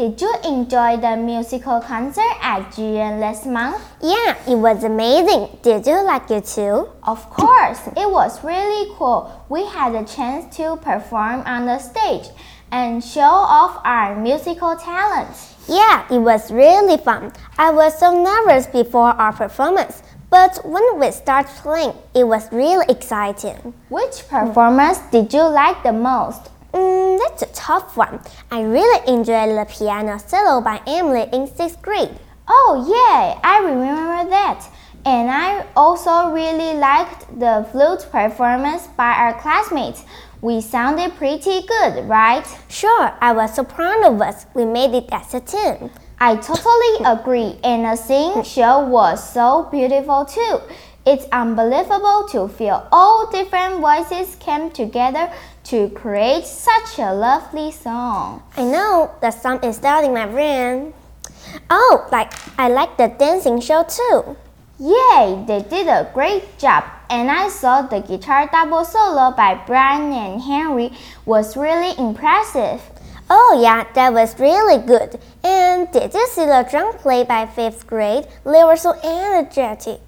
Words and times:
did 0.00 0.18
you 0.18 0.34
enjoy 0.46 0.96
the 0.96 1.14
musical 1.14 1.78
concert 1.78 2.34
at 2.40 2.74
Julian 2.74 3.20
last 3.20 3.44
month? 3.44 3.82
Yeah, 4.00 4.34
it 4.48 4.56
was 4.56 4.82
amazing. 4.82 5.58
Did 5.60 5.86
you 5.86 6.02
like 6.02 6.30
it 6.30 6.46
too? 6.46 6.88
Of 7.02 7.28
course, 7.28 7.86
it 7.88 8.10
was 8.10 8.42
really 8.42 8.90
cool. 8.96 9.44
We 9.50 9.66
had 9.66 9.94
a 9.94 10.06
chance 10.06 10.56
to 10.56 10.76
perform 10.76 11.42
on 11.44 11.66
the 11.66 11.78
stage 11.78 12.32
and 12.72 13.04
show 13.04 13.20
off 13.20 13.82
our 13.84 14.16
musical 14.16 14.74
talents. 14.74 15.54
Yeah, 15.68 16.06
it 16.10 16.18
was 16.18 16.50
really 16.50 16.96
fun. 16.96 17.30
I 17.58 17.70
was 17.70 17.98
so 17.98 18.24
nervous 18.24 18.68
before 18.68 19.10
our 19.10 19.34
performance, 19.34 20.02
but 20.30 20.64
when 20.64 20.98
we 20.98 21.10
started 21.10 21.52
playing, 21.56 21.92
it 22.14 22.24
was 22.24 22.50
really 22.50 22.86
exciting. 22.88 23.74
Which 23.90 24.26
performance 24.30 24.98
did 25.12 25.30
you 25.34 25.42
like 25.42 25.82
the 25.82 25.92
most? 25.92 26.48
Tough 27.70 27.96
one. 27.96 28.18
I 28.50 28.62
really 28.62 28.98
enjoyed 29.06 29.56
the 29.56 29.64
piano 29.64 30.18
solo 30.18 30.60
by 30.60 30.80
Emily 30.88 31.28
in 31.32 31.46
sixth 31.46 31.80
grade. 31.80 32.10
Oh, 32.48 32.84
yeah, 32.90 33.38
I 33.44 33.60
remember 33.60 34.28
that. 34.28 34.68
And 35.06 35.30
I 35.30 35.64
also 35.76 36.32
really 36.32 36.74
liked 36.74 37.28
the 37.38 37.64
flute 37.70 38.08
performance 38.10 38.88
by 38.96 39.12
our 39.12 39.40
classmates. 39.40 40.02
We 40.42 40.60
sounded 40.60 41.14
pretty 41.14 41.64
good, 41.64 42.08
right? 42.08 42.44
Sure, 42.68 43.12
I 43.20 43.30
was 43.30 43.54
so 43.54 43.62
proud 43.62 44.04
of 44.04 44.20
us. 44.20 44.46
We 44.52 44.64
made 44.64 44.92
it 44.92 45.08
as 45.12 45.32
a 45.32 45.38
team. 45.38 45.90
I 46.18 46.34
totally 46.34 47.04
agree, 47.06 47.56
and 47.62 47.84
the 47.84 47.94
singing 47.94 48.42
show 48.42 48.80
was 48.80 49.22
so 49.32 49.68
beautiful 49.70 50.24
too. 50.24 50.58
It's 51.06 51.26
unbelievable 51.32 52.26
to 52.32 52.48
feel 52.48 52.86
all 52.90 53.30
different 53.30 53.80
voices 53.80 54.34
came 54.36 54.70
together 54.70 55.32
to 55.64 55.88
create 55.90 56.44
such 56.44 56.98
a 56.98 57.12
lovely 57.12 57.70
song. 57.70 58.42
I 58.56 58.64
know, 58.64 59.10
the 59.20 59.30
song 59.30 59.62
is 59.64 59.76
starting 59.76 60.14
my 60.14 60.26
brain. 60.26 60.92
Oh, 61.68 62.08
like 62.12 62.32
I 62.58 62.68
like 62.68 62.96
the 62.96 63.08
dancing 63.08 63.60
show 63.60 63.84
too. 63.84 64.36
Yay, 64.78 65.44
they 65.46 65.60
did 65.68 65.88
a 65.88 66.10
great 66.14 66.58
job. 66.58 66.84
And 67.10 67.30
I 67.30 67.48
saw 67.48 67.82
the 67.82 68.00
guitar 68.00 68.48
double 68.50 68.84
solo 68.84 69.30
by 69.32 69.60
Brian 69.66 70.12
and 70.12 70.40
Henry 70.40 70.92
was 71.26 71.56
really 71.56 71.92
impressive. 71.98 72.80
Oh 73.28 73.60
yeah, 73.60 73.84
that 73.94 74.12
was 74.12 74.38
really 74.40 74.78
good. 74.78 75.20
And 75.44 75.90
did 75.92 76.14
you 76.14 76.26
see 76.28 76.46
the 76.46 76.66
drum 76.70 76.96
play 76.98 77.24
by 77.24 77.46
fifth 77.46 77.86
grade? 77.86 78.26
They 78.44 78.64
were 78.64 78.76
so 78.76 78.94
energetic. 79.04 80.00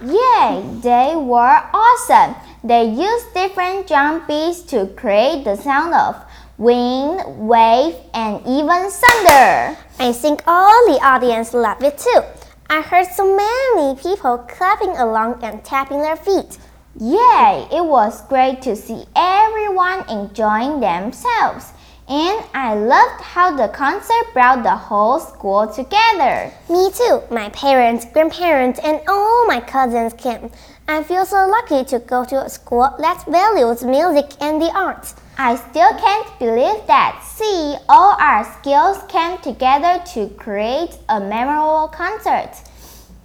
Yay, 0.00 0.62
they 0.82 1.14
were 1.16 1.62
awesome. 1.72 2.36
They 2.62 2.84
used 2.84 3.32
different 3.32 3.86
drum 3.86 4.26
beats 4.26 4.60
to 4.72 4.88
create 4.88 5.44
the 5.44 5.56
sound 5.56 5.94
of 5.94 6.16
wind, 6.58 7.48
wave, 7.48 7.94
and 8.12 8.40
even 8.46 8.90
thunder. 8.90 9.78
I 9.98 10.12
think 10.12 10.42
all 10.46 10.86
the 10.86 11.00
audience 11.02 11.54
loved 11.54 11.82
it 11.82 11.96
too. 11.96 12.20
I 12.68 12.82
heard 12.82 13.06
so 13.06 13.24
many 13.24 13.96
people 13.96 14.36
clapping 14.38 14.96
along 14.98 15.42
and 15.42 15.64
tapping 15.64 16.02
their 16.02 16.16
feet. 16.16 16.58
Yay, 17.00 17.66
it 17.72 17.84
was 17.84 18.20
great 18.28 18.60
to 18.62 18.76
see 18.76 19.04
everyone 19.14 20.06
enjoying 20.10 20.80
themselves. 20.80 21.72
And 22.08 22.44
I 22.54 22.74
loved 22.74 23.20
how 23.20 23.56
the 23.56 23.66
concert 23.66 24.32
brought 24.32 24.62
the 24.62 24.76
whole 24.76 25.18
school 25.18 25.66
together. 25.66 26.52
Me 26.70 26.90
too. 26.92 27.22
My 27.32 27.48
parents, 27.50 28.06
grandparents, 28.12 28.78
and 28.78 29.00
all 29.08 29.44
my 29.46 29.58
cousins 29.60 30.12
came. 30.14 30.52
I 30.86 31.02
feel 31.02 31.24
so 31.24 31.48
lucky 31.48 31.84
to 31.90 31.98
go 31.98 32.24
to 32.24 32.44
a 32.44 32.48
school 32.48 32.94
that 33.00 33.24
values 33.26 33.82
music 33.82 34.40
and 34.40 34.62
the 34.62 34.70
arts. 34.70 35.16
I 35.36 35.56
still 35.56 35.92
can't 35.98 36.38
believe 36.38 36.86
that. 36.86 37.24
See, 37.24 37.74
all 37.88 38.16
our 38.20 38.44
skills 38.60 39.02
came 39.08 39.38
together 39.38 40.00
to 40.14 40.28
create 40.36 40.96
a 41.08 41.18
memorable 41.18 41.88
concert. 41.88 42.52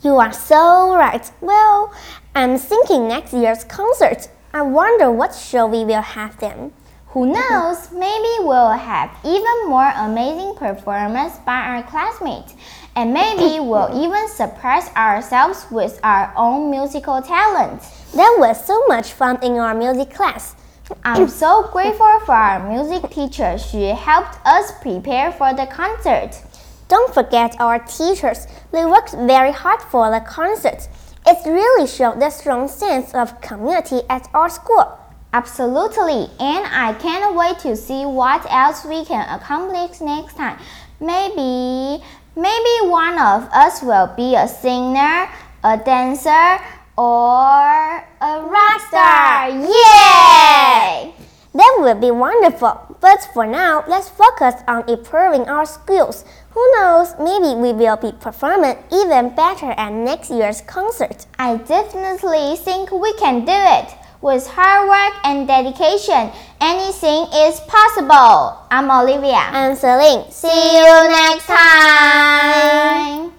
You 0.01 0.15
are 0.15 0.33
so 0.33 0.95
right. 0.95 1.31
Well, 1.39 1.93
I'm 2.33 2.57
thinking 2.57 3.07
next 3.07 3.31
year's 3.31 3.63
concert. 3.63 4.27
I 4.51 4.63
wonder 4.63 5.11
what 5.11 5.35
show 5.35 5.67
we 5.67 5.85
will 5.85 6.01
have 6.01 6.39
then. 6.39 6.73
Who 7.11 7.25
knows? 7.25 7.91
Maybe 7.91 8.29
we'll 8.39 8.71
have 8.71 9.11
even 9.25 9.67
more 9.67 9.91
amazing 9.97 10.55
performance 10.55 11.37
by 11.39 11.59
our 11.59 11.83
classmates. 11.83 12.55
And 12.95 13.13
maybe 13.13 13.59
we'll 13.67 14.01
even 14.01 14.29
surprise 14.29 14.87
ourselves 14.95 15.65
with 15.69 15.99
our 16.03 16.31
own 16.37 16.71
musical 16.71 17.21
talents. 17.21 18.13
That 18.13 18.33
was 18.39 18.65
so 18.65 18.87
much 18.87 19.11
fun 19.11 19.43
in 19.43 19.57
our 19.57 19.75
music 19.75 20.13
class. 20.13 20.55
I'm 21.03 21.27
so 21.27 21.67
grateful 21.73 22.21
for 22.25 22.31
our 22.31 22.65
music 22.65 23.09
teacher. 23.11 23.57
She 23.57 23.87
helped 23.87 24.37
us 24.45 24.71
prepare 24.81 25.33
for 25.33 25.53
the 25.53 25.65
concert. 25.65 26.41
Don't 26.87 27.13
forget 27.13 27.59
our 27.59 27.79
teachers. 27.79 28.47
They 28.71 28.85
worked 28.85 29.11
very 29.11 29.51
hard 29.51 29.81
for 29.81 30.09
the 30.09 30.21
concert. 30.21 30.87
It 31.27 31.45
really 31.45 31.87
showed 31.87 32.21
the 32.21 32.29
strong 32.29 32.69
sense 32.69 33.13
of 33.13 33.41
community 33.41 33.99
at 34.09 34.29
our 34.33 34.49
school. 34.49 35.00
Absolutely, 35.33 36.27
and 36.39 36.65
I 36.67 36.93
can't 36.99 37.35
wait 37.35 37.59
to 37.59 37.77
see 37.77 38.05
what 38.05 38.45
else 38.51 38.83
we 38.83 39.05
can 39.05 39.23
accomplish 39.29 40.01
next 40.01 40.35
time. 40.35 40.59
Maybe, 40.99 42.03
maybe 42.35 42.89
one 42.89 43.13
of 43.13 43.47
us 43.53 43.81
will 43.81 44.07
be 44.17 44.35
a 44.35 44.45
singer, 44.45 45.29
a 45.63 45.77
dancer, 45.77 46.59
or 46.97 48.03
a 48.19 48.41
rock 48.43 48.81
star. 48.89 49.49
Yay! 49.51 51.13
That 51.53 51.77
would 51.79 52.01
be 52.01 52.11
wonderful. 52.11 52.97
But 52.99 53.27
for 53.33 53.47
now, 53.47 53.85
let's 53.87 54.09
focus 54.09 54.55
on 54.67 54.89
improving 54.89 55.47
our 55.47 55.65
skills. 55.65 56.25
Who 56.51 56.71
knows, 56.75 57.15
maybe 57.17 57.55
we 57.55 57.71
will 57.71 57.95
be 57.95 58.11
performing 58.11 58.77
even 58.91 59.33
better 59.33 59.71
at 59.71 59.93
next 59.93 60.29
year's 60.29 60.59
concert. 60.59 61.25
I 61.39 61.55
definitely 61.55 62.57
think 62.57 62.91
we 62.91 63.13
can 63.13 63.45
do 63.45 63.53
it. 63.55 63.95
With 64.21 64.45
hard 64.45 64.87
work 64.87 65.13
and 65.23 65.47
dedication, 65.47 66.29
anything 66.61 67.25
is 67.33 67.59
possible. 67.61 68.55
I'm 68.69 68.91
Olivia. 68.91 69.33
I'm 69.33 69.75
Celine. 69.75 70.29
See 70.29 70.77
you 70.77 71.09
next 71.09 71.47
time. 71.47 73.31